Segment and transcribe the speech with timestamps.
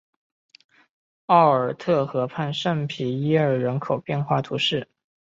[1.27, 4.87] 奥尔特河畔圣皮耶尔人口变化图示